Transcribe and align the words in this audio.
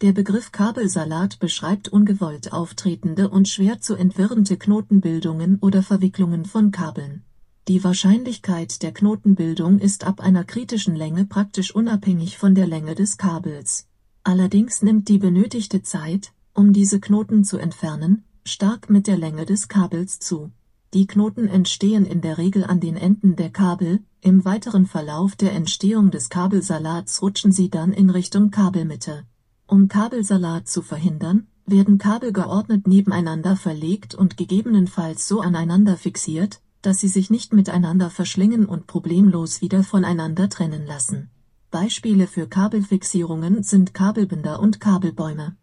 Der 0.00 0.12
Begriff 0.12 0.52
Kabelsalat 0.52 1.40
beschreibt 1.40 1.88
ungewollt 1.88 2.52
auftretende 2.52 3.28
und 3.30 3.48
schwer 3.48 3.80
zu 3.80 3.96
entwirrende 3.96 4.56
Knotenbildungen 4.56 5.58
oder 5.60 5.82
Verwicklungen 5.82 6.44
von 6.44 6.70
Kabeln. 6.70 7.24
Die 7.66 7.82
Wahrscheinlichkeit 7.82 8.80
der 8.84 8.92
Knotenbildung 8.92 9.80
ist 9.80 10.04
ab 10.04 10.20
einer 10.20 10.44
kritischen 10.44 10.94
Länge 10.94 11.24
praktisch 11.24 11.74
unabhängig 11.74 12.38
von 12.38 12.54
der 12.54 12.68
Länge 12.68 12.94
des 12.94 13.18
Kabels. 13.18 13.88
Allerdings 14.22 14.82
nimmt 14.82 15.08
die 15.08 15.18
benötigte 15.18 15.82
Zeit, 15.82 16.32
um 16.54 16.72
diese 16.72 17.00
Knoten 17.00 17.42
zu 17.42 17.58
entfernen, 17.58 18.22
stark 18.44 18.90
mit 18.90 19.08
der 19.08 19.16
Länge 19.16 19.46
des 19.46 19.66
Kabels 19.66 20.20
zu. 20.20 20.52
Die 20.94 21.08
Knoten 21.08 21.48
entstehen 21.48 22.06
in 22.06 22.20
der 22.20 22.38
Regel 22.38 22.62
an 22.62 22.78
den 22.78 22.96
Enden 22.96 23.34
der 23.34 23.50
Kabel, 23.50 23.98
im 24.20 24.44
weiteren 24.44 24.86
Verlauf 24.86 25.34
der 25.34 25.54
Entstehung 25.54 26.12
des 26.12 26.28
Kabelsalats 26.28 27.20
rutschen 27.20 27.50
sie 27.50 27.68
dann 27.68 27.92
in 27.92 28.10
Richtung 28.10 28.52
Kabelmitte. 28.52 29.24
Um 29.70 29.86
Kabelsalat 29.86 30.66
zu 30.66 30.80
verhindern, 30.80 31.46
werden 31.66 31.98
Kabel 31.98 32.32
geordnet 32.32 32.86
nebeneinander 32.86 33.54
verlegt 33.54 34.14
und 34.14 34.38
gegebenenfalls 34.38 35.28
so 35.28 35.42
aneinander 35.42 35.98
fixiert, 35.98 36.62
dass 36.80 37.00
sie 37.00 37.08
sich 37.08 37.28
nicht 37.28 37.52
miteinander 37.52 38.08
verschlingen 38.08 38.64
und 38.64 38.86
problemlos 38.86 39.60
wieder 39.60 39.82
voneinander 39.84 40.48
trennen 40.48 40.86
lassen. 40.86 41.28
Beispiele 41.70 42.26
für 42.26 42.48
Kabelfixierungen 42.48 43.62
sind 43.62 43.92
Kabelbinder 43.92 44.58
und 44.58 44.80
Kabelbäume. 44.80 45.58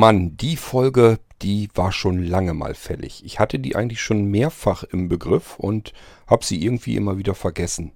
Mann, 0.00 0.38
die 0.38 0.56
Folge 0.56 1.18
die 1.42 1.68
war 1.74 1.92
schon 1.92 2.22
lange 2.22 2.54
mal 2.54 2.74
fällig. 2.74 3.24
Ich 3.24 3.38
hatte 3.38 3.58
die 3.58 3.76
eigentlich 3.76 4.00
schon 4.00 4.26
mehrfach 4.26 4.82
im 4.82 5.08
Begriff 5.08 5.58
und 5.58 5.92
habe 6.26 6.44
sie 6.44 6.62
irgendwie 6.62 6.96
immer 6.96 7.18
wieder 7.18 7.34
vergessen. 7.34 7.92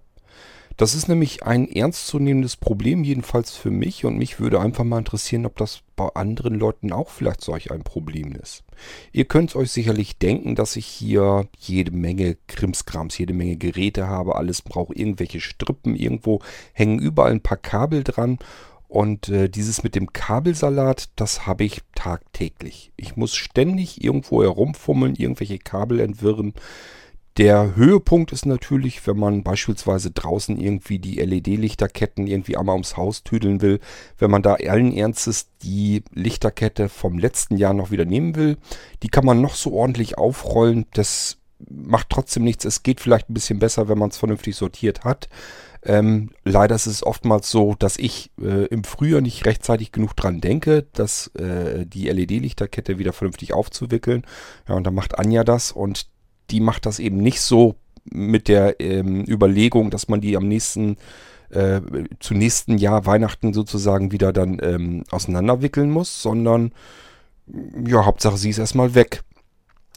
Das 0.76 0.94
ist 0.94 1.08
nämlich 1.08 1.44
ein 1.44 1.68
ernstzunehmendes 1.68 2.56
Problem, 2.56 3.04
jedenfalls 3.04 3.52
für 3.54 3.70
mich. 3.70 4.04
Und 4.04 4.18
mich 4.18 4.40
würde 4.40 4.60
einfach 4.60 4.82
mal 4.82 4.98
interessieren, 4.98 5.46
ob 5.46 5.56
das 5.56 5.82
bei 5.94 6.08
anderen 6.14 6.54
Leuten 6.54 6.92
auch 6.92 7.10
vielleicht 7.10 7.42
solch 7.42 7.70
ein 7.70 7.84
Problem 7.84 8.32
ist. 8.32 8.64
Ihr 9.12 9.26
könnt 9.26 9.54
euch 9.54 9.70
sicherlich 9.70 10.18
denken, 10.18 10.56
dass 10.56 10.74
ich 10.74 10.86
hier 10.86 11.46
jede 11.58 11.92
Menge 11.92 12.36
Krimskrams, 12.48 13.16
jede 13.18 13.34
Menge 13.34 13.56
Geräte 13.56 14.08
habe. 14.08 14.34
Alles 14.34 14.62
braucht 14.62 14.96
irgendwelche 14.96 15.40
Strippen. 15.40 15.94
Irgendwo 15.94 16.40
hängen 16.72 16.98
überall 16.98 17.30
ein 17.30 17.40
paar 17.40 17.58
Kabel 17.58 18.02
dran. 18.02 18.38
Und 18.94 19.28
äh, 19.28 19.48
dieses 19.48 19.82
mit 19.82 19.96
dem 19.96 20.12
Kabelsalat, 20.12 21.08
das 21.16 21.48
habe 21.48 21.64
ich 21.64 21.80
tagtäglich. 21.96 22.92
Ich 22.96 23.16
muss 23.16 23.34
ständig 23.34 24.04
irgendwo 24.04 24.40
herumfummeln, 24.44 25.16
irgendwelche 25.16 25.58
Kabel 25.58 25.98
entwirren. 25.98 26.54
Der 27.36 27.74
Höhepunkt 27.74 28.30
ist 28.30 28.46
natürlich, 28.46 29.04
wenn 29.04 29.18
man 29.18 29.42
beispielsweise 29.42 30.12
draußen 30.12 30.60
irgendwie 30.60 31.00
die 31.00 31.16
LED-Lichterketten 31.16 32.28
irgendwie 32.28 32.56
einmal 32.56 32.74
ums 32.74 32.96
Haus 32.96 33.24
tüdeln 33.24 33.62
will, 33.62 33.80
wenn 34.18 34.30
man 34.30 34.42
da 34.42 34.54
allen 34.54 34.96
Ernstes 34.96 35.48
die 35.64 36.04
Lichterkette 36.12 36.88
vom 36.88 37.18
letzten 37.18 37.56
Jahr 37.56 37.74
noch 37.74 37.90
wieder 37.90 38.04
nehmen 38.04 38.36
will. 38.36 38.58
Die 39.02 39.08
kann 39.08 39.24
man 39.24 39.40
noch 39.40 39.56
so 39.56 39.72
ordentlich 39.72 40.18
aufrollen, 40.18 40.86
das 40.92 41.38
macht 41.68 42.10
trotzdem 42.10 42.44
nichts. 42.44 42.64
Es 42.64 42.84
geht 42.84 43.00
vielleicht 43.00 43.28
ein 43.28 43.34
bisschen 43.34 43.58
besser, 43.58 43.88
wenn 43.88 43.98
man 43.98 44.10
es 44.10 44.18
vernünftig 44.18 44.54
sortiert 44.54 45.02
hat. 45.02 45.28
Ähm, 45.84 46.30
leider 46.44 46.74
ist 46.74 46.86
es 46.86 47.04
oftmals 47.04 47.50
so, 47.50 47.74
dass 47.78 47.98
ich 47.98 48.30
äh, 48.40 48.66
im 48.66 48.84
Frühjahr 48.84 49.20
nicht 49.20 49.44
rechtzeitig 49.44 49.92
genug 49.92 50.14
dran 50.16 50.40
denke, 50.40 50.86
dass 50.94 51.28
äh, 51.34 51.84
die 51.84 52.08
LED-Lichterkette 52.08 52.98
wieder 52.98 53.12
vernünftig 53.12 53.52
aufzuwickeln. 53.52 54.24
Ja, 54.66 54.74
und 54.74 54.84
dann 54.84 54.94
macht 54.94 55.18
Anja 55.18 55.44
das 55.44 55.72
und 55.72 56.06
die 56.50 56.60
macht 56.60 56.86
das 56.86 56.98
eben 56.98 57.18
nicht 57.18 57.40
so 57.40 57.76
mit 58.04 58.48
der 58.48 58.80
ähm, 58.80 59.24
Überlegung, 59.28 59.90
dass 59.90 60.08
man 60.08 60.20
die 60.20 60.36
am 60.36 60.48
nächsten 60.48 60.96
äh, 61.50 61.80
zu 62.18 62.34
nächsten 62.34 62.78
Jahr 62.78 63.06
Weihnachten 63.06 63.52
sozusagen 63.52 64.10
wieder 64.12 64.32
dann 64.32 64.58
ähm, 64.62 65.04
auseinanderwickeln 65.10 65.90
muss, 65.90 66.22
sondern 66.22 66.72
ja, 67.86 68.04
Hauptsache 68.04 68.38
sie 68.38 68.50
ist 68.50 68.58
erstmal 68.58 68.94
weg. 68.94 69.22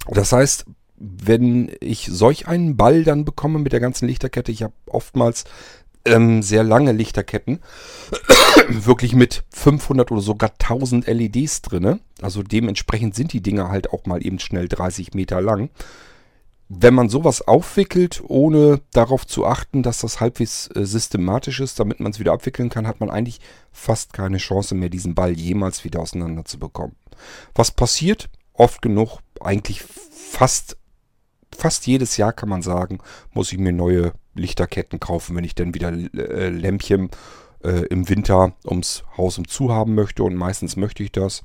Das 0.07 0.31
heißt, 0.31 0.65
wenn 0.97 1.71
ich 1.79 2.09
solch 2.11 2.47
einen 2.47 2.75
Ball 2.75 3.03
dann 3.03 3.25
bekomme 3.25 3.59
mit 3.59 3.71
der 3.71 3.79
ganzen 3.79 4.07
Lichterkette, 4.07 4.51
ich 4.51 4.63
habe 4.63 4.73
oftmals 4.87 5.45
ähm, 6.05 6.41
sehr 6.41 6.63
lange 6.63 6.91
Lichterketten, 6.91 7.59
wirklich 8.69 9.13
mit 9.13 9.43
500 9.49 10.11
oder 10.11 10.21
sogar 10.21 10.51
1000 10.51 11.07
LEDs 11.07 11.61
drinne. 11.61 11.99
Also 12.21 12.43
dementsprechend 12.43 13.15
sind 13.15 13.33
die 13.33 13.41
Dinger 13.41 13.69
halt 13.69 13.91
auch 13.91 14.05
mal 14.05 14.25
eben 14.25 14.39
schnell 14.39 14.67
30 14.67 15.13
Meter 15.13 15.41
lang. 15.41 15.69
Wenn 16.69 16.95
man 16.95 17.07
sowas 17.07 17.47
aufwickelt, 17.47 18.21
ohne 18.27 18.81
darauf 18.91 19.25
zu 19.25 19.45
achten, 19.45 19.83
dass 19.83 19.99
das 19.99 20.19
halbwegs 20.19 20.67
äh, 20.75 20.85
systematisch 20.85 21.61
ist, 21.61 21.79
damit 21.79 21.99
man 21.99 22.11
es 22.11 22.19
wieder 22.19 22.33
abwickeln 22.33 22.69
kann, 22.69 22.87
hat 22.87 22.99
man 22.99 23.09
eigentlich 23.09 23.39
fast 23.71 24.11
keine 24.11 24.37
Chance 24.37 24.75
mehr, 24.75 24.89
diesen 24.89 25.15
Ball 25.15 25.31
jemals 25.31 25.85
wieder 25.85 26.01
auseinander 26.01 26.43
zu 26.43 26.59
bekommen. 26.59 26.95
Was 27.55 27.71
passiert? 27.71 28.29
Oft 28.53 28.81
genug, 28.81 29.19
eigentlich 29.39 29.81
fast 29.83 30.77
fast 31.57 31.87
jedes 31.87 32.17
Jahr 32.17 32.33
kann 32.33 32.49
man 32.49 32.61
sagen, 32.61 32.99
muss 33.33 33.51
ich 33.51 33.57
mir 33.57 33.73
neue 33.73 34.13
Lichterketten 34.35 34.99
kaufen, 34.99 35.35
wenn 35.35 35.43
ich 35.43 35.55
dann 35.55 35.73
wieder 35.73 35.91
äh, 35.91 36.49
Lämpchen 36.49 37.09
äh, 37.63 37.85
im 37.87 38.07
Winter 38.07 38.53
ums 38.65 39.03
Haus 39.17 39.37
um 39.37 39.47
zu 39.47 39.73
haben 39.73 39.95
möchte. 39.95 40.23
Und 40.23 40.35
meistens 40.35 40.75
möchte 40.75 41.03
ich 41.03 41.11
das. 41.11 41.43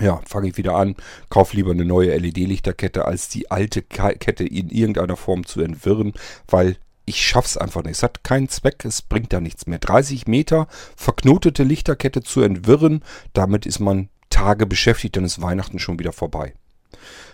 Ja, 0.00 0.20
fange 0.26 0.48
ich 0.48 0.56
wieder 0.56 0.74
an, 0.74 0.96
kaufe 1.28 1.56
lieber 1.56 1.70
eine 1.70 1.84
neue 1.84 2.16
LED-Lichterkette, 2.16 3.04
als 3.04 3.28
die 3.28 3.52
alte 3.52 3.80
Kette 3.80 4.44
in 4.44 4.68
irgendeiner 4.68 5.16
Form 5.16 5.46
zu 5.46 5.60
entwirren, 5.60 6.14
weil 6.48 6.78
ich 7.04 7.22
schaff's 7.22 7.56
einfach 7.56 7.84
nicht. 7.84 7.92
Es 7.92 8.02
hat 8.02 8.24
keinen 8.24 8.48
Zweck, 8.48 8.84
es 8.84 9.02
bringt 9.02 9.32
da 9.32 9.40
nichts 9.40 9.66
mehr. 9.66 9.78
30 9.78 10.26
Meter 10.26 10.66
verknotete 10.96 11.62
Lichterkette 11.62 12.22
zu 12.22 12.40
entwirren, 12.40 13.04
damit 13.34 13.66
ist 13.66 13.78
man 13.78 14.08
Tage 14.30 14.66
beschäftigt, 14.66 15.16
dann 15.16 15.24
ist 15.24 15.40
Weihnachten 15.40 15.78
schon 15.78 15.98
wieder 16.00 16.12
vorbei. 16.12 16.54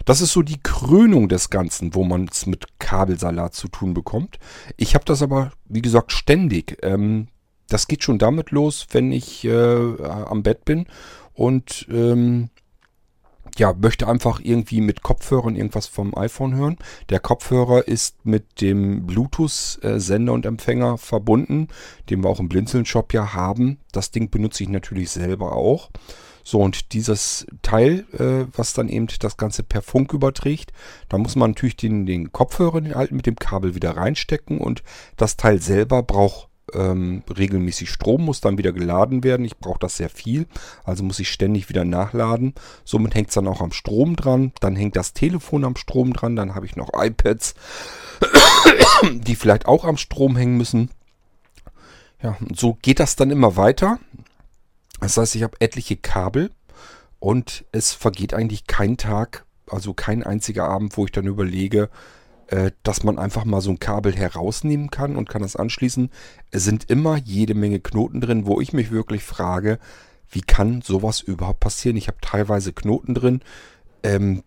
Das 0.04 0.21
ist 0.21 0.32
so 0.32 0.43
die 0.43 0.62
Krönung 0.62 1.28
des 1.28 1.50
Ganzen, 1.50 1.94
wo 1.94 2.04
man 2.04 2.28
es 2.31 2.47
mit 2.47 2.66
Kabelsalat 2.78 3.54
zu 3.54 3.69
tun 3.69 3.94
bekommt. 3.94 4.38
Ich 4.76 4.94
habe 4.94 5.04
das 5.04 5.22
aber, 5.22 5.53
wie 5.66 5.82
gesagt, 5.82 6.12
ständig. 6.12 6.78
Ähm, 6.82 7.28
das 7.69 7.87
geht 7.87 8.03
schon 8.03 8.19
damit 8.19 8.50
los, 8.50 8.87
wenn 8.91 9.12
ich 9.12 9.44
äh, 9.44 10.03
am 10.03 10.43
Bett 10.43 10.65
bin 10.65 10.87
und 11.34 11.87
ähm, 11.91 12.50
ja, 13.56 13.75
möchte 13.75 14.06
einfach 14.09 14.41
irgendwie 14.43 14.81
mit 14.81 15.03
Kopfhörern 15.03 15.56
irgendwas 15.56 15.87
vom 15.87 16.16
iPhone 16.16 16.54
hören. 16.54 16.77
Der 17.09 17.21
Kopfhörer 17.21 17.87
ist 17.88 18.25
mit 18.25 18.60
dem 18.60 19.06
Bluetooth-Sender 19.06 20.32
und 20.32 20.47
Empfänger 20.47 20.98
verbunden, 20.98 21.69
den 22.09 22.22
wir 22.22 22.31
auch 22.31 22.41
im 22.41 22.48
Blinzeln-Shop 22.48 23.12
ja 23.12 23.34
haben. 23.34 23.78
Das 23.92 24.10
Ding 24.10 24.31
benutze 24.31 24.62
ich 24.62 24.69
natürlich 24.69 25.10
selber 25.10 25.53
auch. 25.53 25.91
So, 26.42 26.60
und 26.60 26.92
dieses 26.92 27.46
Teil, 27.62 28.06
äh, 28.12 28.46
was 28.56 28.72
dann 28.72 28.88
eben 28.88 29.06
das 29.20 29.36
Ganze 29.36 29.62
per 29.62 29.82
Funk 29.82 30.12
überträgt, 30.12 30.72
da 31.08 31.18
muss 31.18 31.36
man 31.36 31.50
natürlich 31.52 31.76
den, 31.76 32.06
den 32.06 32.32
Kopfhörer, 32.32 32.80
den 32.80 32.94
alten, 32.94 33.16
mit 33.16 33.26
dem 33.26 33.36
Kabel 33.36 33.74
wieder 33.74 33.96
reinstecken 33.96 34.58
und 34.58 34.82
das 35.16 35.36
Teil 35.36 35.60
selber 35.60 36.02
braucht 36.02 36.50
ähm, 36.74 37.22
regelmäßig 37.36 37.90
Strom, 37.90 38.24
muss 38.24 38.40
dann 38.40 38.58
wieder 38.58 38.72
geladen 38.72 39.24
werden. 39.24 39.44
Ich 39.44 39.58
brauche 39.58 39.78
das 39.78 39.96
sehr 39.96 40.10
viel, 40.10 40.46
also 40.84 41.02
muss 41.02 41.18
ich 41.18 41.30
ständig 41.30 41.68
wieder 41.68 41.84
nachladen. 41.84 42.54
Somit 42.84 43.14
hängt 43.14 43.28
es 43.28 43.34
dann 43.34 43.48
auch 43.48 43.60
am 43.60 43.72
Strom 43.72 44.16
dran. 44.16 44.52
Dann 44.60 44.76
hängt 44.76 44.96
das 44.96 45.12
Telefon 45.12 45.64
am 45.64 45.76
Strom 45.76 46.12
dran. 46.12 46.36
Dann 46.36 46.54
habe 46.54 46.66
ich 46.66 46.76
noch 46.76 46.90
iPads, 46.94 47.54
die 49.12 49.34
vielleicht 49.34 49.66
auch 49.66 49.84
am 49.84 49.96
Strom 49.96 50.36
hängen 50.36 50.56
müssen. 50.56 50.90
Ja, 52.22 52.36
und 52.40 52.58
so 52.58 52.76
geht 52.82 53.00
das 53.00 53.16
dann 53.16 53.30
immer 53.30 53.56
weiter. 53.56 53.98
Das 55.00 55.16
heißt, 55.16 55.34
ich 55.34 55.42
habe 55.42 55.56
etliche 55.60 55.96
Kabel 55.96 56.50
und 57.18 57.64
es 57.72 57.92
vergeht 57.92 58.34
eigentlich 58.34 58.66
kein 58.66 58.97
Tag, 58.97 59.44
also 59.68 59.94
kein 59.94 60.22
einziger 60.22 60.64
Abend, 60.68 60.97
wo 60.97 61.04
ich 61.04 61.12
dann 61.12 61.26
überlege, 61.26 61.91
äh, 62.48 62.72
dass 62.82 63.04
man 63.04 63.18
einfach 63.18 63.44
mal 63.44 63.60
so 63.60 63.70
ein 63.70 63.78
Kabel 63.78 64.14
herausnehmen 64.14 64.91
kann 64.91 65.16
und 65.16 65.28
kann 65.28 65.42
das 65.42 65.56
anschließen. 65.56 66.10
Es 66.50 66.64
sind 66.64 66.91
immer 66.91 67.16
jede 67.16 67.54
Menge 67.54 67.80
Knoten 67.80 68.20
drin, 68.20 68.47
wo 68.47 68.60
ich 68.60 68.72
mich 68.72 68.91
wirklich 68.91 69.22
frage, 69.22 69.78
wie 70.30 70.42
kann 70.42 70.82
sowas 70.82 71.20
überhaupt 71.20 71.60
passieren? 71.60 71.96
Ich 71.96 72.08
habe 72.08 72.18
teilweise 72.20 72.72
Knoten 72.72 73.14
drin, 73.14 73.41
ähm, 74.03 74.42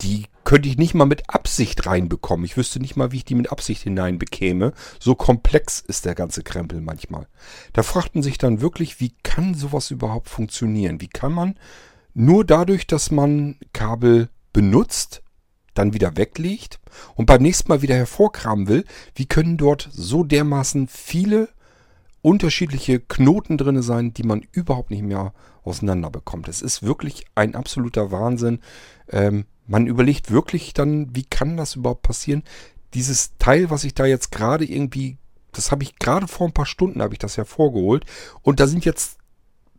die 0.00 0.26
könnte 0.44 0.68
ich 0.68 0.76
nicht 0.76 0.94
mal 0.94 1.06
mit 1.06 1.28
Absicht 1.28 1.86
reinbekommen. 1.86 2.44
Ich 2.44 2.56
wüsste 2.56 2.80
nicht 2.80 2.96
mal, 2.96 3.12
wie 3.12 3.18
ich 3.18 3.24
die 3.24 3.34
mit 3.34 3.50
Absicht 3.50 3.82
hineinbekäme. 3.82 4.72
So 5.00 5.14
komplex 5.14 5.80
ist 5.80 6.04
der 6.04 6.14
ganze 6.14 6.42
Krempel 6.42 6.80
manchmal. 6.80 7.26
Da 7.72 7.82
fragt 7.82 8.14
man 8.14 8.22
sich 8.22 8.38
dann 8.38 8.60
wirklich, 8.60 9.00
wie 9.00 9.14
kann 9.22 9.54
sowas 9.54 9.90
überhaupt 9.90 10.28
funktionieren? 10.28 11.00
Wie 11.00 11.08
kann 11.08 11.32
man 11.32 11.56
nur 12.14 12.44
dadurch, 12.44 12.86
dass 12.86 13.10
man 13.10 13.58
Kabel 13.72 14.28
benutzt, 14.52 15.22
dann 15.74 15.92
wieder 15.92 16.16
weglegt 16.16 16.78
und 17.16 17.26
beim 17.26 17.42
nächsten 17.42 17.68
Mal 17.68 17.82
wieder 17.82 17.96
hervorkramen 17.96 18.68
will, 18.68 18.84
wie 19.16 19.26
können 19.26 19.56
dort 19.56 19.88
so 19.92 20.22
dermaßen 20.22 20.86
viele 20.86 21.48
unterschiedliche 22.22 23.00
Knoten 23.00 23.58
drin 23.58 23.82
sein, 23.82 24.14
die 24.14 24.22
man 24.22 24.46
überhaupt 24.52 24.90
nicht 24.90 25.02
mehr 25.02 25.34
auseinander 25.64 26.10
bekommt. 26.10 26.48
Es 26.48 26.62
ist 26.62 26.82
wirklich 26.82 27.26
ein 27.34 27.54
absoluter 27.54 28.10
Wahnsinn. 28.12 28.60
Ähm, 29.10 29.44
man 29.66 29.86
überlegt 29.86 30.30
wirklich 30.30 30.74
dann, 30.74 31.14
wie 31.14 31.24
kann 31.24 31.56
das 31.56 31.76
überhaupt 31.76 32.02
passieren? 32.02 32.42
Dieses 32.92 33.32
Teil, 33.38 33.70
was 33.70 33.84
ich 33.84 33.94
da 33.94 34.06
jetzt 34.06 34.30
gerade 34.30 34.64
irgendwie, 34.64 35.16
das 35.52 35.70
habe 35.70 35.82
ich 35.82 35.98
gerade 35.98 36.28
vor 36.28 36.46
ein 36.46 36.52
paar 36.52 36.66
Stunden, 36.66 37.02
habe 37.02 37.14
ich 37.14 37.18
das 37.18 37.36
hervorgeholt. 37.36 38.04
Und 38.42 38.60
da 38.60 38.66
sind 38.66 38.84
jetzt 38.84 39.18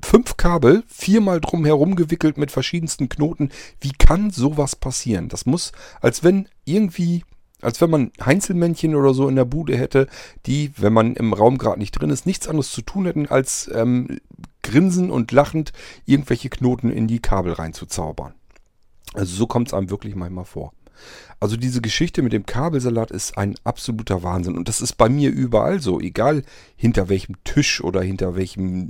fünf 0.04 0.38
Kabel, 0.38 0.84
viermal 0.88 1.42
drum 1.42 1.66
herum 1.66 1.96
gewickelt 1.96 2.38
mit 2.38 2.52
verschiedensten 2.52 3.10
Knoten. 3.10 3.50
Wie 3.82 3.92
kann 3.92 4.32
sowas 4.32 4.76
passieren? 4.76 5.30
Das 5.30 5.46
muss, 5.46 5.72
als 6.02 6.24
wenn 6.24 6.50
irgendwie, 6.66 7.24
als 7.62 7.81
wenn 7.81 7.90
man 7.90 8.12
Heinzelmännchen 8.24 8.96
oder 8.96 9.14
so 9.14 9.28
in 9.30 9.36
der 9.36 9.46
Bude 9.46 9.78
hätte, 9.78 10.08
die, 10.46 10.72
wenn 10.78 10.94
man 10.94 11.16
im 11.16 11.34
Raum 11.34 11.58
gerade 11.58 11.80
nicht 11.80 11.92
drin 11.92 12.10
ist, 12.10 12.26
nichts 12.26 12.48
anderes 12.48 12.72
zu 12.72 12.81
tun 12.81 13.06
hätten, 13.06 13.28
als 13.28 13.70
ähm, 13.74 14.20
grinsen 14.62 15.10
und 15.10 15.31
lachend 15.31 15.72
irgendwelche 16.06 16.50
Knoten 16.50 16.92
in 16.92 17.08
die 17.08 17.20
Kabel 17.20 17.54
reinzuzaubern. 17.54 18.34
Also 19.16 19.36
so 19.36 19.48
kommt 19.48 19.68
es 19.68 19.74
einem 19.74 19.90
wirklich 19.90 20.16
manchmal 20.16 20.46
vor. 20.46 20.74
Also 21.40 21.58
diese 21.58 21.82
Geschichte 21.82 22.22
mit 22.22 22.34
dem 22.34 22.46
Kabelsalat 22.46 23.12
ist 23.12 23.38
ein 23.38 23.56
absoluter 23.64 24.24
Wahnsinn. 24.24 24.58
Und 24.58 24.68
das 24.68 24.82
ist 24.82 24.94
bei 24.94 25.10
mir 25.10 25.32
überall 25.32 25.80
so. 25.80 26.00
Egal 26.00 26.44
hinter 26.76 27.10
welchem 27.10 27.36
Tisch 27.44 27.84
oder 27.84 28.02
hinter 28.02 28.36
welchem 28.36 28.90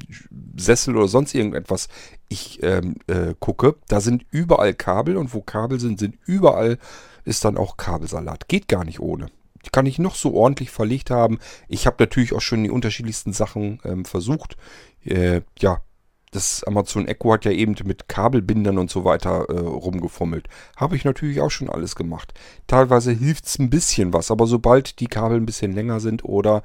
Sessel 0.56 0.96
oder 0.96 1.08
sonst 1.08 1.34
irgendetwas 1.34 1.88
ich 2.30 2.62
ähm, 2.64 2.96
äh, 3.08 3.34
gucke. 3.40 3.76
Da 3.88 4.00
sind 4.00 4.26
überall 4.30 4.74
Kabel 4.74 5.18
und 5.18 5.34
wo 5.34 5.42
Kabel 5.42 5.80
sind, 5.80 6.00
sind 6.00 6.18
überall 6.26 6.78
ist 7.24 7.44
dann 7.44 7.58
auch 7.58 7.78
Kabelsalat. 7.78 8.48
Geht 8.48 8.68
gar 8.68 8.86
nicht 8.86 9.00
ohne. 9.00 9.28
Kann 9.72 9.88
ich 9.88 9.98
noch 9.98 10.14
so 10.14 10.36
ordentlich 10.36 10.70
verlegt 10.70 11.10
haben. 11.10 11.40
Ich 11.68 11.88
habe 11.88 11.96
natürlich 12.00 12.34
auch 12.34 12.42
schon 12.42 12.64
die 12.64 12.70
unterschiedlichsten 12.70 13.34
Sachen 13.34 13.80
ähm, 13.84 14.06
versucht. 14.06 14.58
Äh, 15.04 15.42
ja, 15.58 15.82
das 16.32 16.64
Amazon 16.66 17.08
Echo 17.08 17.34
hat 17.34 17.46
ja 17.46 17.52
eben 17.52 17.76
mit 17.86 18.10
Kabelbindern 18.10 18.78
und 18.78 18.90
so 18.90 19.06
weiter 19.06 19.50
äh, 19.50 19.60
rumgefummelt. 19.60 20.48
Habe 20.76 20.96
ich 20.96 21.06
natürlich 21.06 21.42
auch 21.42 21.52
schon 21.52 21.70
alles 21.70 21.96
gemacht. 21.96 22.34
Teilweise 22.68 23.12
hilft 23.12 23.46
es 23.46 23.60
ein 23.60 23.70
bisschen 23.70 24.14
was, 24.14 24.32
aber 24.32 24.48
sobald 24.48 25.00
die 25.00 25.08
Kabel 25.08 25.38
ein 25.38 25.46
bisschen 25.46 25.74
länger 25.74 26.00
sind 26.00 26.26
oder 26.26 26.64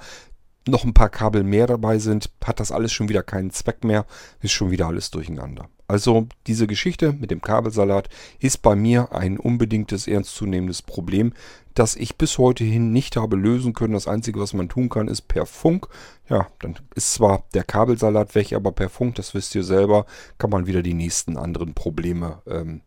noch 0.67 0.85
ein 0.85 0.95
paar 0.95 1.09
Kabel 1.09 1.45
mehr 1.45 1.67
dabei 1.67 1.99
sind, 1.99 2.31
hat 2.45 2.61
das 2.61 2.73
alles 2.73 2.93
schon 2.93 3.09
wieder 3.09 3.23
keinen 3.23 3.51
Zweck 3.51 3.85
mehr, 3.85 4.07
ist 4.41 4.53
schon 4.53 4.71
wieder 4.71 4.87
alles 4.87 5.11
durcheinander. 5.11 5.69
Also 5.91 6.29
diese 6.47 6.69
Geschichte 6.69 7.13
mit 7.15 7.33
dem 7.33 7.41
Kabelsalat 7.41 8.09
ist 8.39 8.63
bei 8.63 8.77
mir 8.77 9.13
ein 9.13 9.39
unbedingtes 9.39 10.07
ernstzunehmendes 10.07 10.83
Problem, 10.83 11.33
das 11.75 11.97
ich 11.97 12.15
bis 12.15 12.39
heute 12.39 12.63
hin 12.63 12.93
nicht 12.93 13.17
habe 13.17 13.35
lösen 13.35 13.73
können. 13.73 13.95
Das 13.95 14.07
Einzige, 14.07 14.39
was 14.39 14.53
man 14.53 14.69
tun 14.69 14.89
kann, 14.89 15.09
ist 15.09 15.23
per 15.23 15.47
Funk. 15.47 15.89
Ja, 16.29 16.47
dann 16.61 16.79
ist 16.95 17.15
zwar 17.15 17.43
der 17.55 17.65
Kabelsalat 17.65 18.37
weg, 18.37 18.53
aber 18.53 18.71
per 18.71 18.89
Funk, 18.89 19.17
das 19.17 19.35
wisst 19.35 19.53
ihr 19.57 19.65
selber, 19.65 20.07
kann 20.39 20.51
man 20.51 20.69
wieder 20.69 20.85
die 20.85 20.95
nächsten 20.95 21.37
anderen 21.37 21.75
Probleme 21.75 22.41
ähm, 22.47 22.83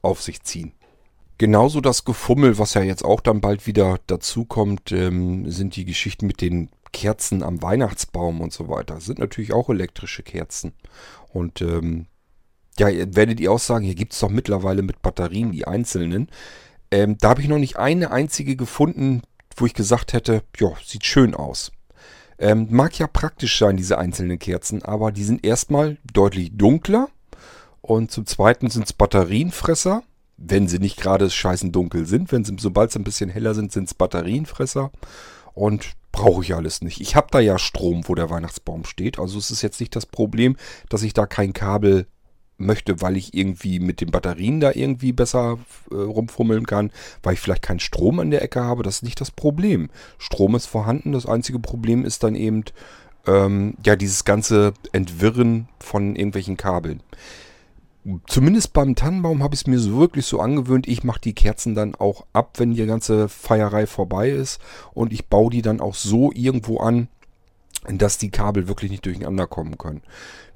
auf 0.00 0.22
sich 0.22 0.42
ziehen. 0.42 0.72
Genauso 1.36 1.82
das 1.82 2.06
Gefummel, 2.06 2.58
was 2.58 2.72
ja 2.72 2.80
jetzt 2.80 3.04
auch 3.04 3.20
dann 3.20 3.42
bald 3.42 3.66
wieder 3.66 3.98
dazukommt, 4.06 4.90
ähm, 4.90 5.50
sind 5.50 5.76
die 5.76 5.84
Geschichten 5.84 6.26
mit 6.26 6.40
den 6.40 6.70
Kerzen 6.92 7.42
am 7.42 7.60
Weihnachtsbaum 7.60 8.40
und 8.40 8.54
so 8.54 8.70
weiter. 8.70 8.94
Das 8.94 9.04
sind 9.04 9.18
natürlich 9.18 9.52
auch 9.52 9.68
elektrische 9.68 10.22
Kerzen. 10.22 10.72
Und 11.30 11.60
ähm, 11.60 12.06
ja, 12.78 12.88
werdet 13.14 13.40
ihr 13.40 13.52
auch 13.52 13.58
sagen, 13.58 13.84
hier 13.84 13.94
gibt 13.94 14.12
es 14.12 14.20
doch 14.20 14.30
mittlerweile 14.30 14.82
mit 14.82 15.02
Batterien 15.02 15.52
die 15.52 15.66
einzelnen. 15.66 16.28
Ähm, 16.90 17.16
da 17.18 17.30
habe 17.30 17.42
ich 17.42 17.48
noch 17.48 17.58
nicht 17.58 17.76
eine 17.76 18.10
einzige 18.10 18.56
gefunden, 18.56 19.22
wo 19.56 19.66
ich 19.66 19.74
gesagt 19.74 20.12
hätte, 20.12 20.42
ja, 20.58 20.68
sieht 20.84 21.04
schön 21.04 21.34
aus. 21.34 21.72
Ähm, 22.38 22.68
mag 22.70 22.98
ja 22.98 23.06
praktisch 23.06 23.58
sein, 23.58 23.76
diese 23.76 23.98
einzelnen 23.98 24.38
Kerzen, 24.38 24.82
aber 24.82 25.10
die 25.10 25.24
sind 25.24 25.44
erstmal 25.44 25.98
deutlich 26.12 26.56
dunkler. 26.56 27.08
Und 27.80 28.10
zum 28.10 28.26
Zweiten 28.26 28.70
sind 28.70 28.86
es 28.86 28.92
Batterienfresser, 28.92 30.02
wenn 30.36 30.68
sie 30.68 30.78
nicht 30.78 30.98
gerade 30.98 31.28
scheißen 31.28 31.72
dunkel 31.72 32.06
sind. 32.06 32.30
Wenn 32.30 32.44
sie, 32.44 32.56
sobald 32.58 32.92
sie 32.92 33.00
ein 33.00 33.04
bisschen 33.04 33.30
heller 33.30 33.54
sind, 33.54 33.72
sind 33.72 33.88
es 33.88 33.94
Batterienfresser. 33.94 34.92
Und 35.54 35.92
brauche 36.12 36.42
ich 36.42 36.54
alles 36.54 36.82
nicht. 36.82 37.00
Ich 37.00 37.16
habe 37.16 37.28
da 37.30 37.40
ja 37.40 37.58
Strom, 37.58 38.02
wo 38.06 38.14
der 38.14 38.30
Weihnachtsbaum 38.30 38.84
steht. 38.84 39.18
Also 39.18 39.38
es 39.38 39.50
ist 39.50 39.62
jetzt 39.62 39.80
nicht 39.80 39.96
das 39.96 40.06
Problem, 40.06 40.56
dass 40.88 41.02
ich 41.02 41.12
da 41.12 41.26
kein 41.26 41.52
Kabel 41.52 42.06
möchte, 42.58 43.00
weil 43.00 43.16
ich 43.16 43.34
irgendwie 43.34 43.80
mit 43.80 44.00
den 44.00 44.10
Batterien 44.10 44.60
da 44.60 44.72
irgendwie 44.72 45.12
besser 45.12 45.58
äh, 45.90 45.94
rumfummeln 45.94 46.66
kann, 46.66 46.90
weil 47.22 47.34
ich 47.34 47.40
vielleicht 47.40 47.62
keinen 47.62 47.80
Strom 47.80 48.18
an 48.18 48.30
der 48.30 48.42
Ecke 48.42 48.62
habe, 48.62 48.82
das 48.82 48.96
ist 48.96 49.02
nicht 49.04 49.20
das 49.20 49.30
Problem. 49.30 49.88
Strom 50.18 50.54
ist 50.54 50.66
vorhanden, 50.66 51.12
das 51.12 51.26
einzige 51.26 51.60
Problem 51.60 52.04
ist 52.04 52.24
dann 52.24 52.34
eben 52.34 52.64
ähm, 53.26 53.74
ja 53.84 53.96
dieses 53.96 54.24
ganze 54.24 54.74
Entwirren 54.92 55.68
von 55.78 56.16
irgendwelchen 56.16 56.56
Kabeln. 56.56 57.02
Zumindest 58.26 58.72
beim 58.72 58.94
Tannenbaum 58.94 59.42
habe 59.42 59.54
ich 59.54 59.62
es 59.62 59.66
mir 59.66 59.78
so 59.78 59.98
wirklich 59.98 60.24
so 60.24 60.40
angewöhnt, 60.40 60.88
ich 60.88 61.04
mache 61.04 61.20
die 61.20 61.34
Kerzen 61.34 61.74
dann 61.74 61.94
auch 61.94 62.24
ab, 62.32 62.52
wenn 62.56 62.72
die 62.72 62.86
ganze 62.86 63.28
Feierei 63.28 63.86
vorbei 63.86 64.30
ist 64.30 64.60
und 64.94 65.12
ich 65.12 65.26
baue 65.26 65.50
die 65.50 65.62
dann 65.62 65.80
auch 65.80 65.94
so 65.94 66.32
irgendwo 66.32 66.78
an, 66.78 67.08
dass 67.86 68.18
die 68.18 68.30
Kabel 68.30 68.68
wirklich 68.68 68.90
nicht 68.90 69.06
durcheinander 69.06 69.46
kommen 69.46 69.78
können. 69.78 70.02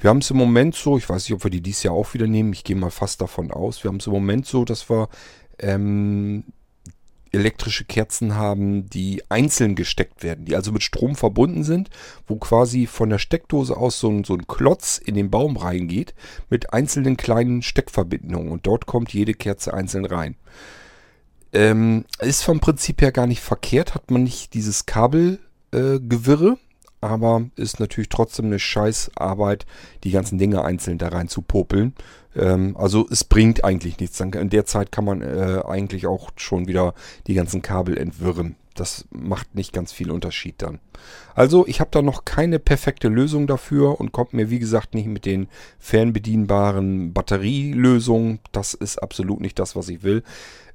Wir 0.01 0.11
haben 0.11 0.19
es 0.19 0.31
im 0.31 0.37
Moment 0.37 0.75
so, 0.75 0.99
ich 0.99 1.09
weiß 1.09 1.25
nicht, 1.25 1.35
ob 1.35 1.45
wir 1.45 1.51
die 1.51 1.61
dieses 1.61 1.85
Jahr 1.85 1.95
auch 1.95 2.15
wieder 2.15 2.27
nehmen, 2.27 2.53
ich 2.53 2.65
gehe 2.65 2.77
mal 2.77 2.91
fast 2.91 3.21
davon 3.21 3.51
aus, 3.51 3.85
wir 3.85 3.89
haben 3.89 3.99
es 3.99 4.07
im 4.07 4.13
Moment 4.13 4.47
so, 4.47 4.65
dass 4.65 4.91
wir 4.91 5.09
ähm, 5.59 6.45
elektrische 7.33 7.85
Kerzen 7.85 8.35
haben, 8.35 8.89
die 8.91 9.23
einzeln 9.31 9.75
gesteckt 9.75 10.23
werden, 10.23 10.45
die 10.45 10.55
also 10.55 10.71
mit 10.71 10.83
Strom 10.83 11.17
verbunden 11.17 11.65
sind, 11.65 11.89
wo 12.27 12.37
quasi 12.37 12.87
von 12.87 13.09
der 13.09 13.19
Steckdose 13.19 13.77
aus 13.77 13.99
so 13.99 14.11
ein, 14.11 14.25
so 14.25 14.35
ein 14.35 14.47
Klotz 14.47 14.99
in 14.99 15.15
den 15.15 15.31
Baum 15.31 15.57
reingeht 15.57 16.15
mit 16.51 16.73
einzelnen 16.73 17.17
kleinen 17.17 17.63
Steckverbindungen 17.63 18.51
und 18.51 18.67
dort 18.67 18.87
kommt 18.87 19.13
jede 19.15 19.35
Kerze 19.35 19.73
einzeln 19.73 20.05
rein. 20.05 20.37
Ähm, 21.55 22.05
ist 22.21 22.45
vom 22.45 22.61
Prinzip 22.61 23.01
her 23.03 23.13
gar 23.13 23.27
nicht 23.27 23.41
verkehrt, 23.41 23.95
hat 23.95 24.11
man 24.11 24.25
nicht 24.25 24.55
dieses 24.55 24.87
Kabelgewirre, 24.87 26.53
äh, 26.53 26.72
aber 27.03 27.51
ist 27.57 27.81
natürlich 27.81 28.09
trotzdem 28.09 28.47
eine 28.47 28.59
Scheißarbeit, 28.59 29.67
die 30.05 30.13
ganzen 30.13 30.39
Dinge 30.39 30.65
einzeln 30.65 30.99
da 30.99 31.09
rein 31.09 31.29
zu 31.29 31.43
popeln. 31.43 31.95
Ähm, 32.37 32.77
also 32.79 33.07
es 33.11 33.25
bringt 33.25 33.65
eigentlich 33.65 33.99
nichts. 33.99 34.21
In 34.21 34.51
der 34.51 34.65
Zeit 34.65 34.93
kann 34.93 35.05
man 35.05 35.21
äh, 35.21 35.63
eigentlich 35.67 36.07
auch 36.07 36.31
schon 36.37 36.69
wieder 36.69 36.95
die 37.27 37.35
ganzen 37.35 37.61
Kabel 37.61 37.99
entwirren. 37.99 38.57
Das 38.75 39.07
macht 39.11 39.55
nicht 39.55 39.73
ganz 39.73 39.93
viel 39.93 40.11
Unterschied 40.11 40.57
dann. 40.59 40.81
Also 41.35 41.67
ich 41.67 41.81
habe 41.81 41.91
da 41.91 42.03
noch 42.03 42.25
keine 42.25 42.59
perfekte 42.59 43.09
Lösung 43.09 43.47
dafür 43.47 44.01
und 44.01 44.13
kommt 44.13 44.33
mir 44.33 44.51
wie 44.51 44.59
gesagt 44.59 44.95
nicht 44.95 45.07
mit 45.07 45.27
den 45.27 45.49
fernbedienbaren 45.79 47.13
Batterielösungen. 47.13 48.41
Das 48.53 48.75
ist 48.75 49.03
absolut 49.03 49.41
nicht 49.41 49.59
das, 49.59 49.77
was 49.77 49.89
ich 49.89 50.03
will. 50.03 50.23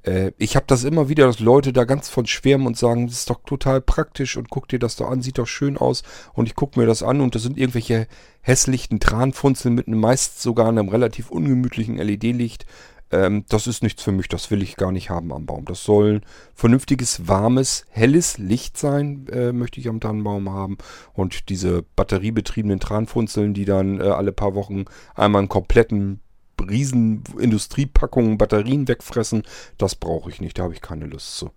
Äh, 0.08 0.32
ich 0.38 0.56
habe 0.56 0.66
das 0.68 0.84
immer 0.84 1.10
wieder, 1.10 1.28
dass 1.28 1.40
Leute 1.40 1.74
da 1.74 1.84
ganz 1.84 2.10
von 2.10 2.26
schwärmen 2.26 2.68
und 2.68 2.78
sagen, 2.78 3.08
das 3.08 3.18
ist 3.18 3.30
doch 3.30 3.42
total 3.46 3.82
praktisch 3.82 4.38
und 4.38 4.50
guck 4.50 4.68
dir 4.68 4.80
das 4.80 4.96
doch 4.96 5.10
an, 5.10 5.22
sieht 5.22 5.38
doch 5.38 5.48
schön 5.48 5.78
aus. 5.78 6.04
Und 6.34 6.48
ich 6.48 6.56
gucke 6.56 6.80
mir 6.80 6.86
das 6.86 7.04
an 7.04 7.22
und 7.22 7.36
das 7.36 7.44
sind 7.44 7.58
irgendwelche 7.58 8.08
hässlichen 8.42 9.00
Tranfunzeln 9.00 9.76
mit 9.76 9.88
einem 9.88 10.00
meist 10.00 10.42
sogar 10.42 10.70
einem 10.70 10.90
relativ 10.90 11.30
ungemütlichen 11.30 11.98
LED-Licht. 11.98 12.66
Ähm, 13.10 13.46
das 13.48 13.68
ist 13.68 13.84
nichts 13.84 14.04
für 14.04 14.12
mich, 14.12 14.28
das 14.28 14.52
will 14.52 14.62
ich 14.62 14.76
gar 14.76 14.92
nicht 14.92 15.10
haben 15.10 15.32
am 15.32 15.46
Baum. 15.46 15.66
Das 15.66 15.84
soll 15.84 16.22
vernünftiges, 16.54 17.28
warmes, 17.28 17.86
helles 17.90 18.38
Licht 18.38 18.78
sein, 18.78 19.28
äh, 19.30 19.54
möchte 19.54 19.80
ich 19.80 19.88
am 19.88 20.02
Tannenbaum 20.02 20.50
haben. 20.50 20.78
Und 21.14 21.50
diese 21.50 21.84
batteriebetriebenen 21.96 22.80
Tranfunzeln, 22.80 23.54
die 23.54 23.66
dann 23.66 24.02
äh, 24.02 24.04
alle 24.04 24.34
paar 24.34 24.56
Wochen 24.56 24.86
einmal 25.16 25.40
einen 25.40 25.50
kompletten 25.50 26.20
riesen 26.60 27.24
Industriepackungen 27.40 28.38
Batterien 28.38 28.88
wegfressen, 28.88 29.44
das 29.78 29.96
brauche 29.96 30.30
ich 30.30 30.42
nicht, 30.42 30.58
da 30.58 30.64
habe 30.64 30.74
ich 30.74 30.82
keine 30.82 31.06
Lust 31.06 31.38
zu. 31.38 31.52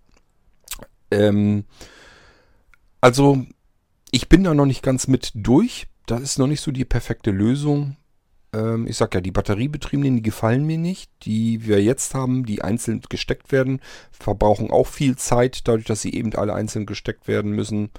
Ähm, 1.09 1.65
also, 3.01 3.45
ich 4.11 4.29
bin 4.29 4.43
da 4.43 4.53
noch 4.53 4.65
nicht 4.65 4.83
ganz 4.83 5.07
mit 5.07 5.31
durch. 5.33 5.87
Das 6.05 6.21
ist 6.21 6.39
noch 6.39 6.47
nicht 6.47 6.61
so 6.61 6.71
die 6.71 6.85
perfekte 6.85 7.31
Lösung. 7.31 7.97
Ähm, 8.53 8.87
ich 8.87 8.97
sag 8.97 9.13
ja, 9.15 9.21
die 9.21 9.31
batteriebetriebenen, 9.31 10.17
die 10.17 10.21
gefallen 10.21 10.65
mir 10.65 10.77
nicht. 10.77 11.11
Die 11.23 11.65
wir 11.65 11.81
jetzt 11.81 12.13
haben, 12.13 12.45
die 12.45 12.61
einzeln 12.61 13.01
gesteckt 13.09 13.51
werden, 13.51 13.81
verbrauchen 14.11 14.71
auch 14.71 14.87
viel 14.87 15.15
Zeit, 15.17 15.67
dadurch, 15.67 15.85
dass 15.85 16.01
sie 16.01 16.13
eben 16.13 16.33
alle 16.35 16.53
einzeln 16.53 16.85
gesteckt 16.85 17.27
werden 17.27 17.51
müssen. 17.51 17.89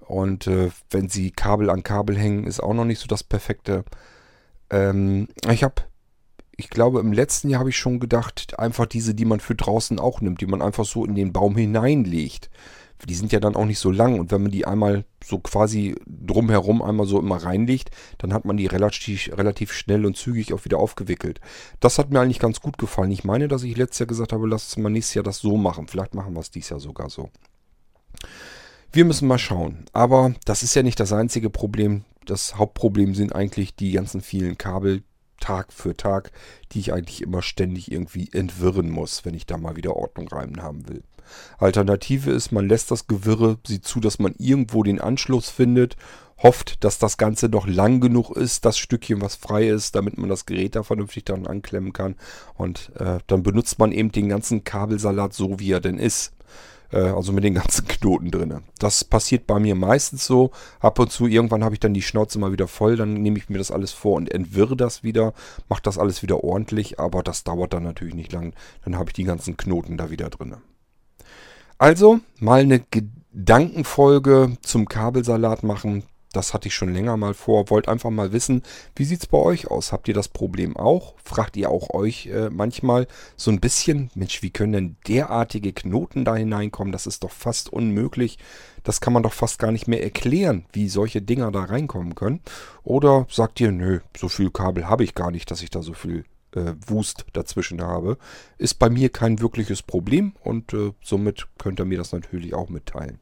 Und 0.00 0.46
äh, 0.46 0.70
wenn 0.90 1.08
sie 1.08 1.30
Kabel 1.30 1.70
an 1.70 1.82
Kabel 1.82 2.16
hängen, 2.18 2.44
ist 2.44 2.60
auch 2.60 2.74
noch 2.74 2.84
nicht 2.84 3.00
so 3.00 3.06
das 3.06 3.22
Perfekte. 3.22 3.84
Ähm, 4.70 5.28
ich 5.50 5.64
habe 5.64 5.82
ich 6.56 6.70
glaube, 6.70 7.00
im 7.00 7.12
letzten 7.12 7.48
Jahr 7.50 7.60
habe 7.60 7.70
ich 7.70 7.78
schon 7.78 8.00
gedacht, 8.00 8.58
einfach 8.58 8.86
diese, 8.86 9.14
die 9.14 9.24
man 9.24 9.40
für 9.40 9.54
draußen 9.54 9.98
auch 9.98 10.20
nimmt, 10.20 10.40
die 10.40 10.46
man 10.46 10.62
einfach 10.62 10.84
so 10.84 11.04
in 11.04 11.14
den 11.14 11.32
Baum 11.32 11.56
hineinlegt. 11.56 12.50
Die 13.08 13.14
sind 13.14 13.32
ja 13.32 13.40
dann 13.40 13.56
auch 13.56 13.66
nicht 13.66 13.78
so 13.78 13.90
lang 13.90 14.18
und 14.18 14.30
wenn 14.30 14.42
man 14.42 14.50
die 14.50 14.66
einmal 14.66 15.04
so 15.24 15.38
quasi 15.38 15.94
drumherum 16.06 16.82
einmal 16.82 17.06
so 17.06 17.18
immer 17.18 17.36
reinlegt, 17.36 17.90
dann 18.18 18.32
hat 18.32 18.44
man 18.44 18.56
die 18.56 18.66
relativ, 18.66 19.30
relativ 19.36 19.72
schnell 19.72 20.06
und 20.06 20.16
zügig 20.16 20.52
auch 20.52 20.64
wieder 20.64 20.78
aufgewickelt. 20.78 21.40
Das 21.80 21.98
hat 21.98 22.10
mir 22.10 22.20
eigentlich 22.20 22.38
ganz 22.38 22.60
gut 22.60 22.78
gefallen. 22.78 23.10
Ich 23.10 23.24
meine, 23.24 23.48
dass 23.48 23.62
ich 23.62 23.76
letztes 23.76 24.00
Jahr 24.00 24.06
gesagt 24.06 24.32
habe, 24.32 24.46
lass 24.46 24.64
uns 24.64 24.82
mal 24.82 24.90
nächstes 24.90 25.14
Jahr 25.14 25.24
das 25.24 25.38
so 25.38 25.56
machen. 25.56 25.88
Vielleicht 25.88 26.14
machen 26.14 26.34
wir 26.34 26.40
es 26.40 26.50
dieses 26.50 26.70
Jahr 26.70 26.80
sogar 26.80 27.10
so. 27.10 27.30
Wir 28.92 29.04
müssen 29.04 29.28
mal 29.28 29.38
schauen. 29.38 29.86
Aber 29.92 30.34
das 30.44 30.62
ist 30.62 30.74
ja 30.74 30.82
nicht 30.82 31.00
das 31.00 31.12
einzige 31.12 31.50
Problem. 31.50 32.04
Das 32.26 32.56
Hauptproblem 32.56 33.14
sind 33.14 33.34
eigentlich 33.34 33.74
die 33.74 33.92
ganzen 33.92 34.20
vielen 34.20 34.56
Kabel, 34.56 35.02
Tag 35.44 35.74
für 35.74 35.94
Tag, 35.94 36.32
die 36.72 36.80
ich 36.80 36.94
eigentlich 36.94 37.20
immer 37.20 37.42
ständig 37.42 37.92
irgendwie 37.92 38.30
entwirren 38.32 38.88
muss, 38.88 39.26
wenn 39.26 39.34
ich 39.34 39.44
da 39.44 39.58
mal 39.58 39.76
wieder 39.76 39.94
Ordnung 39.94 40.26
rein 40.28 40.62
haben 40.62 40.88
will. 40.88 41.02
Alternative 41.58 42.30
ist, 42.30 42.50
man 42.50 42.66
lässt 42.66 42.90
das 42.90 43.06
Gewirre, 43.06 43.58
sieht 43.66 43.84
zu, 43.84 44.00
dass 44.00 44.18
man 44.18 44.34
irgendwo 44.38 44.82
den 44.82 45.02
Anschluss 45.02 45.50
findet, 45.50 45.96
hofft, 46.38 46.82
dass 46.82 46.98
das 46.98 47.18
Ganze 47.18 47.50
noch 47.50 47.66
lang 47.66 48.00
genug 48.00 48.30
ist, 48.30 48.64
das 48.64 48.78
Stückchen, 48.78 49.20
was 49.20 49.36
frei 49.36 49.68
ist, 49.68 49.94
damit 49.94 50.16
man 50.16 50.30
das 50.30 50.46
Gerät 50.46 50.76
da 50.76 50.82
vernünftig 50.82 51.24
dann 51.26 51.46
anklemmen 51.46 51.92
kann. 51.92 52.16
Und 52.54 52.90
äh, 52.98 53.18
dann 53.26 53.42
benutzt 53.42 53.78
man 53.78 53.92
eben 53.92 54.12
den 54.12 54.30
ganzen 54.30 54.64
Kabelsalat 54.64 55.34
so, 55.34 55.60
wie 55.60 55.72
er 55.72 55.80
denn 55.80 55.98
ist. 55.98 56.32
Äh, 56.94 57.10
also 57.10 57.32
mit 57.32 57.44
den 57.44 57.54
ganzen 57.54 57.86
Knoten 57.88 58.30
drin. 58.30 58.62
Das 58.78 59.04
passiert 59.04 59.46
bei 59.46 59.58
mir 59.58 59.74
meistens 59.74 60.24
so. 60.24 60.52
Ab 60.78 60.98
und 60.98 61.10
zu, 61.10 61.26
irgendwann 61.26 61.64
habe 61.64 61.74
ich 61.74 61.80
dann 61.80 61.92
die 61.92 62.02
Schnauze 62.02 62.38
mal 62.38 62.52
wieder 62.52 62.68
voll, 62.68 62.96
dann 62.96 63.14
nehme 63.14 63.36
ich 63.36 63.48
mir 63.48 63.58
das 63.58 63.72
alles 63.72 63.92
vor 63.92 64.14
und 64.14 64.32
entwirre 64.32 64.76
das 64.76 65.02
wieder, 65.02 65.34
mache 65.68 65.82
das 65.82 65.98
alles 65.98 66.22
wieder 66.22 66.44
ordentlich, 66.44 67.00
aber 67.00 67.22
das 67.22 67.42
dauert 67.42 67.74
dann 67.74 67.82
natürlich 67.82 68.14
nicht 68.14 68.32
lang. 68.32 68.54
Dann 68.84 68.96
habe 68.96 69.10
ich 69.10 69.14
die 69.14 69.24
ganzen 69.24 69.56
Knoten 69.56 69.96
da 69.96 70.10
wieder 70.10 70.30
drin. 70.30 70.54
Also 71.78 72.20
mal 72.38 72.60
eine 72.60 72.78
Gedankenfolge 72.78 74.56
zum 74.62 74.86
Kabelsalat 74.86 75.64
machen. 75.64 76.04
Das 76.34 76.52
hatte 76.52 76.68
ich 76.68 76.74
schon 76.74 76.92
länger 76.92 77.16
mal 77.16 77.32
vor. 77.32 77.70
Wollt 77.70 77.88
einfach 77.88 78.10
mal 78.10 78.32
wissen, 78.32 78.62
wie 78.96 79.04
sieht 79.04 79.20
es 79.20 79.26
bei 79.26 79.38
euch 79.38 79.70
aus? 79.70 79.92
Habt 79.92 80.08
ihr 80.08 80.14
das 80.14 80.28
Problem 80.28 80.76
auch? 80.76 81.14
Fragt 81.22 81.56
ihr 81.56 81.70
auch 81.70 81.90
euch 81.90 82.26
äh, 82.26 82.50
manchmal 82.50 83.06
so 83.36 83.50
ein 83.50 83.60
bisschen, 83.60 84.10
Mensch, 84.14 84.42
wie 84.42 84.50
können 84.50 84.72
denn 84.72 84.96
derartige 85.08 85.72
Knoten 85.72 86.24
da 86.24 86.36
hineinkommen? 86.36 86.92
Das 86.92 87.06
ist 87.06 87.24
doch 87.24 87.30
fast 87.30 87.72
unmöglich. 87.72 88.38
Das 88.82 89.00
kann 89.00 89.12
man 89.12 89.22
doch 89.22 89.32
fast 89.32 89.58
gar 89.58 89.72
nicht 89.72 89.88
mehr 89.88 90.02
erklären, 90.02 90.66
wie 90.72 90.88
solche 90.88 91.22
Dinger 91.22 91.50
da 91.50 91.64
reinkommen 91.64 92.14
können. 92.14 92.40
Oder 92.82 93.26
sagt 93.30 93.60
ihr, 93.60 93.72
nö, 93.72 94.00
so 94.16 94.28
viel 94.28 94.50
Kabel 94.50 94.88
habe 94.88 95.04
ich 95.04 95.14
gar 95.14 95.30
nicht, 95.30 95.50
dass 95.50 95.62
ich 95.62 95.70
da 95.70 95.82
so 95.82 95.94
viel 95.94 96.24
äh, 96.54 96.74
Wust 96.86 97.24
dazwischen 97.32 97.80
habe. 97.80 98.18
Ist 98.58 98.78
bei 98.78 98.90
mir 98.90 99.08
kein 99.08 99.40
wirkliches 99.40 99.82
Problem 99.82 100.34
und 100.42 100.72
äh, 100.72 100.92
somit 101.02 101.46
könnt 101.58 101.80
ihr 101.80 101.84
mir 101.84 101.98
das 101.98 102.12
natürlich 102.12 102.54
auch 102.54 102.68
mitteilen. 102.68 103.18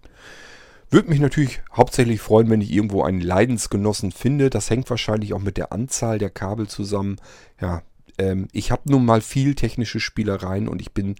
Würde 0.93 1.09
mich 1.09 1.21
natürlich 1.21 1.63
hauptsächlich 1.75 2.21
freuen, 2.21 2.51
wenn 2.51 2.61
ich 2.61 2.71
irgendwo 2.71 3.03
einen 3.03 3.23
Leidensgenossen 3.23 4.13
finde. 4.13 4.51
Das 4.51 4.69
hängt 4.69 4.91
wahrscheinlich 4.91 5.33
auch 5.33 5.39
mit 5.39 5.57
der 5.57 5.73
Anzahl 5.73 6.19
der 6.19 6.29
Kabel 6.29 6.69
zusammen. 6.69 7.17
Ja, 7.63 7.83
ähm, 8.19 8.49
ich 8.53 8.71
habe 8.71 8.83
nun 8.91 9.07
mal 9.07 9.23
viel 9.23 9.55
technische 9.55 10.01
Spielereien 10.01 10.69
und 10.69 10.83
ich 10.83 10.93
bin 10.93 11.15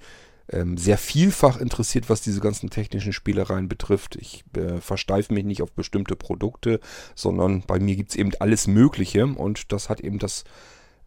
ähm, 0.51 0.77
sehr 0.77 0.99
vielfach 0.99 1.59
interessiert, 1.59 2.11
was 2.11 2.21
diese 2.21 2.41
ganzen 2.41 2.69
technischen 2.69 3.15
Spielereien 3.15 3.71
betrifft. 3.71 4.17
Ich 4.17 4.45
äh, 4.59 4.79
versteife 4.83 5.33
mich 5.33 5.45
nicht 5.45 5.63
auf 5.63 5.73
bestimmte 5.73 6.17
Produkte, 6.17 6.79
sondern 7.15 7.63
bei 7.63 7.81
mir 7.81 7.97
gibt 7.97 8.11
es 8.11 8.17
eben 8.17 8.33
alles 8.41 8.67
Mögliche 8.67 9.25
und 9.25 9.73
das 9.73 9.89
hat 9.89 10.01
eben 10.03 10.19
das 10.19 10.45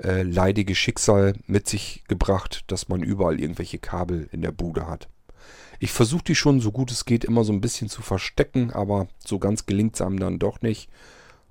äh, 0.03 0.23
leidige 0.23 0.73
Schicksal 0.73 1.35
mit 1.45 1.69
sich 1.69 2.03
gebracht, 2.07 2.63
dass 2.65 2.89
man 2.89 3.03
überall 3.03 3.39
irgendwelche 3.39 3.77
Kabel 3.77 4.27
in 4.31 4.41
der 4.41 4.51
Bude 4.51 4.87
hat. 4.87 5.07
Ich 5.79 5.91
versuche 5.91 6.23
die 6.23 6.35
schon 6.35 6.61
so 6.61 6.71
gut 6.71 6.91
es 6.91 7.05
geht 7.05 7.25
immer 7.25 7.43
so 7.43 7.53
ein 7.53 7.61
bisschen 7.61 7.89
zu 7.89 8.01
verstecken, 8.01 8.71
aber 8.71 9.07
so 9.19 9.39
ganz 9.39 9.65
gelingt 9.65 9.95
es 9.95 10.01
einem 10.01 10.19
dann 10.19 10.39
doch 10.39 10.61
nicht. 10.61 10.89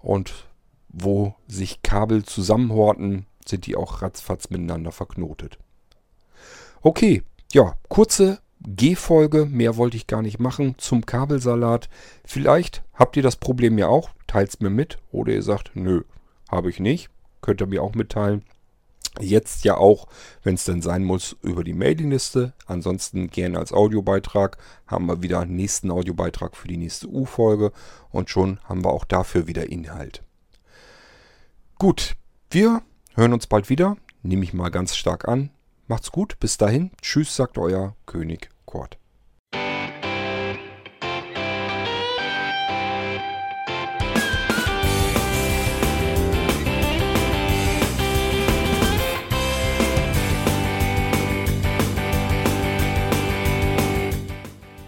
Und 0.01 0.47
wo 0.89 1.35
sich 1.47 1.83
Kabel 1.83 2.25
zusammenhorten, 2.25 3.27
sind 3.47 3.67
die 3.67 3.77
auch 3.77 4.03
ratzfatz 4.03 4.51
miteinander 4.51 4.93
verknotet. 4.93 5.59
Okay, 6.83 7.23
ja, 7.53 7.75
kurze 7.89 8.41
G-Folge, 8.67 9.45
mehr 9.47 9.77
wollte 9.77 9.97
ich 9.97 10.07
gar 10.07 10.23
nicht 10.23 10.39
machen 10.39 10.77
zum 10.79 11.05
Kabelsalat. 11.05 11.89
Vielleicht 12.25 12.83
habt 12.95 13.17
ihr 13.17 13.23
das 13.23 13.37
Problem 13.37 13.77
ja 13.77 13.89
auch, 13.89 14.11
teilt 14.27 14.51
es 14.51 14.61
mir 14.61 14.71
mit 14.71 14.99
oder 15.13 15.33
ihr 15.33 15.43
sagt, 15.43 15.73
nö, 15.75 16.03
habe 16.51 16.71
ich 16.71 16.81
nicht 16.81 17.11
könnt 17.45 17.61
ihr 17.61 17.67
mir 17.67 17.83
auch 17.83 17.95
mitteilen. 17.95 18.43
Jetzt 19.21 19.65
ja 19.65 19.77
auch, 19.77 20.09
wenn 20.43 20.55
es 20.55 20.65
denn 20.65 20.83
sein 20.83 21.05
muss, 21.05 21.37
über 21.43 21.63
die 21.63 21.73
Mailingliste. 21.73 22.53
Ansonsten 22.67 23.29
gerne 23.29 23.59
als 23.59 23.73
Audiobeitrag. 23.73 24.59
Haben 24.87 25.07
wir 25.07 25.23
wieder 25.23 25.41
einen 25.41 25.55
nächsten 25.55 25.91
Audiobeitrag 25.91 26.57
für 26.57 26.69
die 26.69 26.77
nächste 26.77 27.09
U-Folge. 27.09 27.73
Und 28.11 28.31
schon 28.31 28.59
haben 28.65 28.85
wir 28.85 28.91
auch 28.91 29.05
dafür 29.05 29.47
wieder 29.47 29.71
Inhalt. 29.71 30.23
Gut, 31.79 32.15
wir 32.51 32.83
hören 33.15 33.33
uns 33.33 33.47
bald 33.47 33.69
wieder. 33.69 33.97
Nehme 34.23 34.45
ich 34.45 34.53
mal 34.53 34.71
ganz 34.71 34.97
stark 34.97 35.29
an. 35.29 35.51
Macht's 35.87 36.11
gut, 36.11 36.41
bis 36.41 36.57
dahin. 36.57 36.91
Tschüss, 37.01 37.37
sagt 37.37 37.59
euer 37.59 37.95
König 38.07 38.49
Kort. 38.65 38.99